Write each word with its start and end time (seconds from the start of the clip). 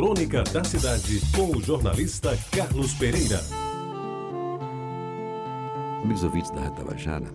Crônica 0.00 0.42
da 0.44 0.64
Cidade, 0.64 1.20
com 1.36 1.54
o 1.54 1.62
jornalista 1.62 2.34
Carlos 2.50 2.94
Pereira. 2.94 3.38
Amigos 6.02 6.24
ouvintes 6.24 6.50
da 6.52 6.70
Tabajara, 6.70 7.26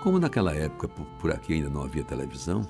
como 0.00 0.20
naquela 0.20 0.54
época 0.54 0.86
por 0.86 1.32
aqui 1.32 1.54
ainda 1.54 1.68
não 1.68 1.82
havia 1.82 2.04
televisão, 2.04 2.60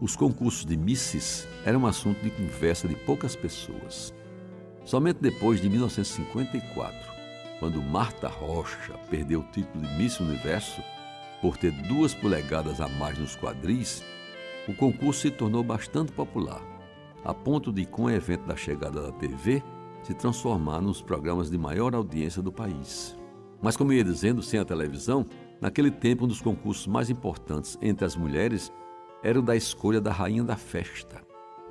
os 0.00 0.14
concursos 0.14 0.64
de 0.64 0.76
misses 0.76 1.44
eram 1.66 1.80
um 1.80 1.86
assunto 1.88 2.22
de 2.22 2.30
conversa 2.30 2.86
de 2.86 2.94
poucas 2.94 3.34
pessoas. 3.34 4.14
Somente 4.84 5.18
depois 5.20 5.60
de 5.60 5.68
1954, 5.68 6.96
quando 7.58 7.82
Marta 7.82 8.28
Rocha 8.28 8.96
perdeu 9.10 9.40
o 9.40 9.50
título 9.50 9.84
de 9.84 9.92
Miss 9.96 10.20
Universo 10.20 10.80
por 11.40 11.56
ter 11.56 11.72
duas 11.88 12.14
polegadas 12.14 12.80
a 12.80 12.86
mais 12.86 13.18
nos 13.18 13.34
quadris, 13.34 14.04
o 14.68 14.72
concurso 14.72 15.22
se 15.22 15.32
tornou 15.32 15.64
bastante 15.64 16.12
popular, 16.12 16.62
a 17.24 17.32
ponto 17.32 17.72
de, 17.72 17.86
com 17.86 18.04
o 18.04 18.10
evento 18.10 18.46
da 18.46 18.56
chegada 18.56 19.02
da 19.02 19.12
TV, 19.12 19.62
se 20.02 20.14
transformar 20.14 20.80
nos 20.80 21.00
programas 21.00 21.50
de 21.50 21.56
maior 21.56 21.94
audiência 21.94 22.42
do 22.42 22.52
país. 22.52 23.16
Mas, 23.60 23.76
como 23.76 23.92
ia 23.92 24.02
dizendo, 24.02 24.42
sem 24.42 24.58
a 24.58 24.64
televisão, 24.64 25.24
naquele 25.60 25.90
tempo 25.90 26.24
um 26.24 26.28
dos 26.28 26.40
concursos 26.40 26.86
mais 26.86 27.08
importantes 27.08 27.78
entre 27.80 28.04
as 28.04 28.16
mulheres 28.16 28.72
era 29.22 29.38
o 29.38 29.42
da 29.42 29.54
escolha 29.54 30.00
da 30.00 30.10
rainha 30.10 30.42
da 30.42 30.56
festa. 30.56 31.22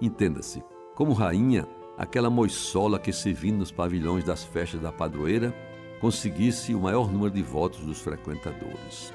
Entenda-se, 0.01 0.63
como 0.95 1.11
rainha, 1.11 1.67
aquela 1.97 2.29
moissola 2.29 2.97
que 2.97 3.11
servindo 3.11 3.57
nos 3.57 3.71
pavilhões 3.71 4.23
das 4.23 4.43
festas 4.43 4.81
da 4.81 4.91
padroeira 4.91 5.53
conseguisse 5.99 6.73
o 6.73 6.79
maior 6.79 7.11
número 7.11 7.31
de 7.31 7.43
votos 7.43 7.81
dos 7.81 7.99
frequentadores. 7.99 9.13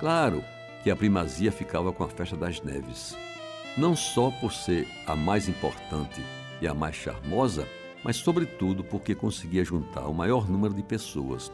Claro 0.00 0.42
que 0.82 0.90
a 0.90 0.96
primazia 0.96 1.52
ficava 1.52 1.92
com 1.92 2.02
a 2.02 2.08
festa 2.08 2.36
das 2.36 2.60
neves, 2.62 3.16
não 3.76 3.96
só 3.96 4.30
por 4.30 4.52
ser 4.52 4.86
a 5.06 5.16
mais 5.16 5.48
importante 5.48 6.22
e 6.60 6.68
a 6.68 6.74
mais 6.74 6.94
charmosa, 6.94 7.66
mas 8.04 8.16
sobretudo 8.16 8.84
porque 8.84 9.14
conseguia 9.14 9.64
juntar 9.64 10.06
o 10.06 10.14
maior 10.14 10.48
número 10.48 10.74
de 10.74 10.82
pessoas, 10.82 11.50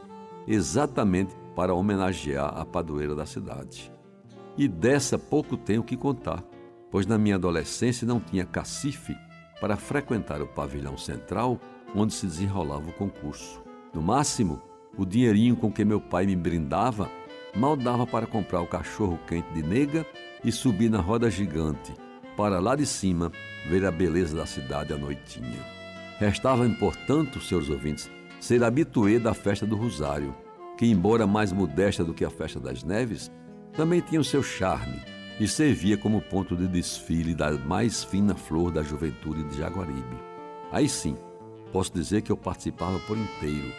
exatamente 0.46 1.34
para 1.54 1.74
homenagear 1.74 2.58
a 2.58 2.64
padroeira 2.64 3.14
da 3.14 3.24
cidade. 3.24 3.92
E 4.56 4.68
dessa 4.68 5.18
pouco 5.18 5.56
tenho 5.56 5.82
que 5.82 5.96
contar, 5.96 6.42
pois 6.90 7.06
na 7.06 7.16
minha 7.16 7.36
adolescência 7.36 8.06
não 8.06 8.20
tinha 8.20 8.44
cacife 8.44 9.16
para 9.60 9.76
frequentar 9.76 10.42
o 10.42 10.46
pavilhão 10.46 10.98
central 10.98 11.58
onde 11.94 12.12
se 12.12 12.26
desenrolava 12.26 12.90
o 12.90 12.92
concurso. 12.92 13.62
No 13.94 14.02
máximo, 14.02 14.60
o 14.96 15.04
dinheirinho 15.04 15.56
com 15.56 15.70
que 15.72 15.84
meu 15.84 16.00
pai 16.00 16.26
me 16.26 16.36
brindava 16.36 17.10
mal 17.54 17.76
dava 17.76 18.06
para 18.06 18.26
comprar 18.26 18.60
o 18.60 18.66
cachorro 18.66 19.18
quente 19.26 19.52
de 19.52 19.62
nega 19.62 20.06
e 20.44 20.52
subir 20.52 20.88
na 20.88 21.00
roda 21.00 21.30
gigante, 21.30 21.92
para 22.40 22.58
lá 22.58 22.74
de 22.74 22.86
cima 22.86 23.30
ver 23.68 23.84
a 23.84 23.90
beleza 23.90 24.34
da 24.34 24.46
cidade 24.46 24.94
à 24.94 24.96
noitinha. 24.96 25.62
Restava-me, 26.18 26.74
portanto, 26.74 27.38
seus 27.38 27.68
ouvintes, 27.68 28.10
ser 28.40 28.64
habituê 28.64 29.18
da 29.18 29.34
festa 29.34 29.66
do 29.66 29.76
Rosário, 29.76 30.34
que, 30.78 30.86
embora 30.86 31.26
mais 31.26 31.52
modesta 31.52 32.02
do 32.02 32.14
que 32.14 32.24
a 32.24 32.30
festa 32.30 32.58
das 32.58 32.82
neves, 32.82 33.30
também 33.74 34.00
tinha 34.00 34.22
o 34.22 34.24
seu 34.24 34.42
charme 34.42 35.02
e 35.38 35.46
servia 35.46 35.98
como 35.98 36.22
ponto 36.22 36.56
de 36.56 36.66
desfile 36.66 37.34
da 37.34 37.52
mais 37.52 38.02
fina 38.02 38.34
flor 38.34 38.70
da 38.70 38.82
juventude 38.82 39.44
de 39.44 39.58
Jaguaribe. 39.58 40.16
Aí 40.72 40.88
sim, 40.88 41.18
posso 41.70 41.92
dizer 41.92 42.22
que 42.22 42.32
eu 42.32 42.38
participava 42.38 42.98
por 43.00 43.18
inteiro, 43.18 43.70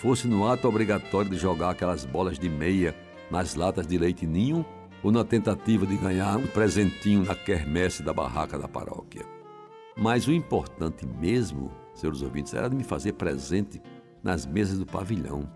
fosse 0.00 0.26
no 0.26 0.44
ato 0.48 0.66
obrigatório 0.66 1.30
de 1.30 1.36
jogar 1.36 1.70
aquelas 1.70 2.04
bolas 2.04 2.36
de 2.36 2.48
meia 2.48 2.96
nas 3.30 3.54
latas 3.54 3.86
de 3.86 3.96
leite 3.96 4.26
ninho 4.26 4.66
ou 5.02 5.12
na 5.12 5.24
tentativa 5.24 5.86
de 5.86 5.96
ganhar 5.96 6.36
um 6.36 6.46
presentinho 6.46 7.24
na 7.24 7.34
quermesse 7.34 8.02
da 8.02 8.12
barraca 8.12 8.58
da 8.58 8.68
paróquia. 8.68 9.24
Mas 9.96 10.26
o 10.26 10.32
importante 10.32 11.06
mesmo, 11.06 11.72
seus 11.94 12.22
ouvintes, 12.22 12.54
era 12.54 12.68
de 12.68 12.76
me 12.76 12.84
fazer 12.84 13.14
presente 13.14 13.80
nas 14.22 14.46
mesas 14.46 14.78
do 14.78 14.86
pavilhão 14.86 15.48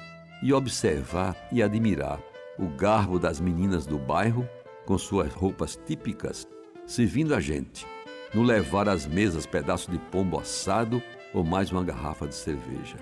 e 0.43 0.53
observar 0.53 1.37
e 1.53 1.63
admirar 1.63 2.21
o 2.59 2.67
garbo 2.69 3.19
das 3.19 3.41
meninas 3.41 3.87
do 3.87 3.99
bairro, 3.99 4.49
com 4.85 4.99
suas 4.99 5.33
roupas 5.33 5.79
típicas, 5.87 6.47
servindo 6.85 7.35
a 7.35 7.41
gente, 7.41 7.87
no 8.35 8.43
levar 8.43 8.89
às 8.89 9.07
mesas 9.07 9.47
pedaço 9.47 9.91
de 9.91 9.99
pombo 9.99 10.39
assado 10.39 11.03
ou 11.33 11.45
mais 11.45 11.71
uma 11.71 11.85
garrafa 11.85 12.27
de 12.27 12.35
cerveja. 12.35 12.97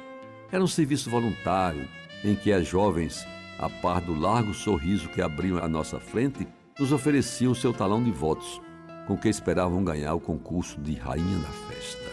Era 0.52 0.62
um 0.62 0.66
serviço 0.66 1.08
voluntário 1.08 1.88
em 2.24 2.34
que 2.34 2.52
as 2.52 2.66
jovens, 2.66 3.26
a 3.60 3.68
par 3.68 4.00
do 4.00 4.18
largo 4.18 4.54
sorriso 4.54 5.10
que 5.10 5.20
abriam 5.20 5.58
à 5.58 5.68
nossa 5.68 6.00
frente, 6.00 6.48
nos 6.78 6.92
ofereciam 6.92 7.54
seu 7.54 7.74
talão 7.74 8.02
de 8.02 8.10
votos, 8.10 8.58
com 9.06 9.18
que 9.18 9.28
esperavam 9.28 9.84
ganhar 9.84 10.14
o 10.14 10.20
concurso 10.20 10.80
de 10.80 10.94
Rainha 10.94 11.38
da 11.38 11.48
Festa. 11.68 12.10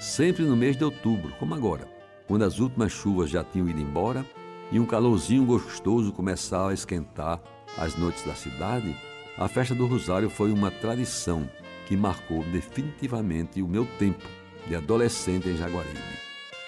Sempre 0.00 0.44
no 0.44 0.56
mês 0.56 0.74
de 0.74 0.84
outubro, 0.84 1.34
como 1.38 1.54
agora, 1.54 1.86
quando 2.26 2.44
as 2.44 2.58
últimas 2.60 2.92
chuvas 2.92 3.28
já 3.28 3.44
tinham 3.44 3.68
ido 3.68 3.78
embora 3.78 4.24
e 4.72 4.80
um 4.80 4.86
calorzinho 4.86 5.44
gostoso 5.44 6.12
começava 6.12 6.70
a 6.70 6.74
esquentar 6.74 7.42
as 7.76 7.94
noites 7.94 8.24
da 8.24 8.34
cidade, 8.34 8.96
a 9.36 9.48
festa 9.48 9.74
do 9.74 9.86
Rosário 9.86 10.30
foi 10.30 10.50
uma 10.50 10.70
tradição 10.70 11.46
que 11.86 11.94
marcou 11.94 12.42
definitivamente 12.44 13.60
o 13.60 13.68
meu 13.68 13.86
tempo 13.98 14.26
de 14.66 14.74
adolescente 14.74 15.46
em 15.46 15.56
Jaguaribe. 15.58 16.00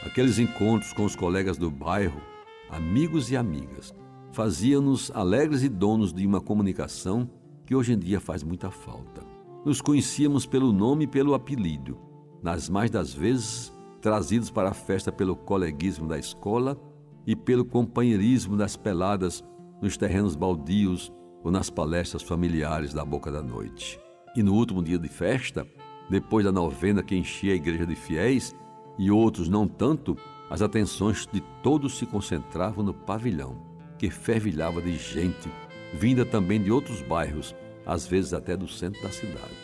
Aqueles 0.05 0.39
encontros 0.39 0.93
com 0.93 1.07
os 1.07 1.17
colegas 1.17 1.57
do 1.57 1.71
bairro, 1.71 2.21
amigos 2.69 3.31
e 3.31 3.37
amigas, 3.37 3.95
faziam-nos 4.33 5.11
alegres 5.15 5.63
e 5.63 5.69
donos 5.69 6.13
de 6.13 6.27
uma 6.27 6.41
comunicação 6.41 7.29
que 7.67 7.75
hoje 7.75 7.93
em 7.93 7.99
dia 7.99 8.21
faz 8.21 8.43
muita 8.43 8.71
falta. 8.71 9.23
Nos 9.65 9.81
conhecíamos 9.81 10.47
pelo 10.47 10.73
nome 10.73 11.05
e 11.05 11.09
pelo 11.09 11.35
apelido, 11.35 11.99
nas 12.43 12.69
mais 12.69 12.91
das 12.91 13.13
vezes 13.13 13.73
trazidos 14.01 14.51
para 14.51 14.71
a 14.71 14.75
festa 14.75 15.11
pelo 15.11 15.37
coleguismo 15.37 16.07
da 16.07 16.19
escola 16.19 16.81
e 17.27 17.35
pelo 17.35 17.65
companheirismo 17.65 18.57
das 18.57 18.77
peladas 18.77 19.45
nos 19.83 19.97
terrenos 19.97 20.37
baldios 20.37 21.13
ou 21.43 21.51
nas 21.51 21.69
palestras 21.69 22.23
familiares 22.23 22.95
da 22.95 23.05
boca 23.05 23.31
da 23.31 23.43
noite. 23.43 24.01
E 24.37 24.43
no 24.43 24.55
último 24.55 24.83
dia 24.83 24.99
de 24.99 25.09
festa, 25.09 25.67
depois 26.09 26.45
da 26.45 26.53
novena 26.53 27.03
que 27.03 27.17
enchia 27.17 27.53
a 27.53 27.57
igreja 27.57 27.87
de 27.87 27.95
fiéis 27.95 28.55
e 28.99 29.11
outros 29.11 29.49
não 29.49 29.67
tanto, 29.67 30.17
as 30.51 30.63
atenções 30.63 31.29
de 31.31 31.41
todos 31.63 31.99
se 31.99 32.07
concentravam 32.07 32.83
no 32.83 32.95
pavilhão, 32.95 33.68
que 33.99 34.11
fervilhava 34.11 34.81
de 34.81 34.97
gente, 34.97 35.51
vinda 35.93 36.25
também 36.25 36.63
de 36.63 36.71
outros 36.71 37.03
bairros, 37.03 37.55
às 37.85 38.07
vezes 38.07 38.33
até 38.33 38.57
do 38.57 38.69
centro 38.69 39.03
da 39.03 39.11
cidade. 39.11 39.57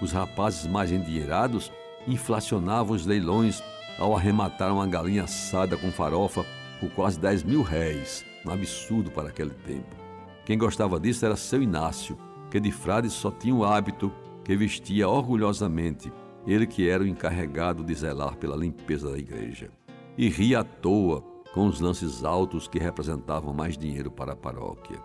Os 0.00 0.12
rapazes 0.12 0.66
mais 0.66 0.92
endinheirados 0.92 1.72
inflacionavam 2.06 2.94
os 2.94 3.06
leilões 3.06 3.62
ao 3.98 4.16
arrematar 4.16 4.72
uma 4.72 4.86
galinha 4.86 5.24
assada 5.24 5.76
com 5.76 5.90
farofa 5.90 6.44
por 6.80 6.90
quase 6.90 7.20
10 7.20 7.44
mil 7.44 7.62
réis, 7.62 8.24
um 8.46 8.50
absurdo 8.50 9.10
para 9.10 9.28
aquele 9.28 9.50
tempo. 9.50 9.94
Quem 10.44 10.56
gostava 10.56 10.98
disso 10.98 11.24
era 11.24 11.36
seu 11.36 11.62
Inácio, 11.62 12.18
que 12.50 12.58
de 12.58 12.72
frade 12.72 13.10
só 13.10 13.30
tinha 13.30 13.54
o 13.54 13.64
hábito 13.64 14.10
que 14.44 14.56
vestia 14.56 15.08
orgulhosamente, 15.08 16.10
ele 16.46 16.66
que 16.66 16.88
era 16.88 17.02
o 17.02 17.06
encarregado 17.06 17.84
de 17.84 17.94
zelar 17.94 18.36
pela 18.36 18.56
limpeza 18.56 19.10
da 19.10 19.18
igreja. 19.18 19.70
E 20.16 20.28
ria 20.28 20.60
à 20.60 20.64
toa 20.64 21.22
com 21.52 21.66
os 21.66 21.80
lances 21.80 22.24
altos 22.24 22.68
que 22.68 22.78
representavam 22.78 23.52
mais 23.52 23.76
dinheiro 23.76 24.10
para 24.10 24.32
a 24.32 24.36
paróquia. 24.36 24.98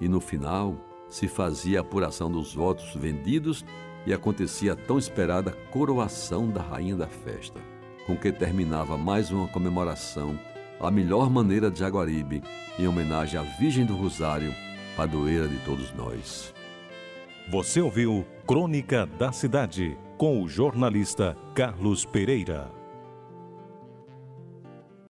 E 0.00 0.08
no 0.08 0.20
final 0.20 0.76
se 1.08 1.28
fazia 1.28 1.78
a 1.78 1.82
apuração 1.82 2.30
dos 2.30 2.54
votos 2.54 2.94
vendidos 2.94 3.64
e 4.06 4.12
acontecia 4.12 4.72
a 4.72 4.76
tão 4.76 4.98
esperada 4.98 5.52
coroação 5.70 6.48
da 6.48 6.60
rainha 6.60 6.96
da 6.96 7.06
festa, 7.06 7.60
com 8.06 8.16
que 8.16 8.30
terminava 8.30 8.96
mais 8.96 9.30
uma 9.30 9.48
comemoração 9.48 10.38
a 10.80 10.90
melhor 10.90 11.30
maneira 11.30 11.70
de 11.70 11.78
Jaguaribe, 11.78 12.42
em 12.78 12.86
homenagem 12.86 13.40
à 13.40 13.42
Virgem 13.42 13.86
do 13.86 13.96
Rosário, 13.96 14.54
padroeira 14.96 15.48
de 15.48 15.56
todos 15.64 15.92
nós. 15.94 16.54
Você 17.50 17.80
ouviu 17.80 18.26
Crônica 18.46 19.06
da 19.06 19.32
Cidade, 19.32 19.96
com 20.18 20.42
o 20.42 20.48
jornalista 20.48 21.36
Carlos 21.54 22.04
Pereira. 22.04 22.70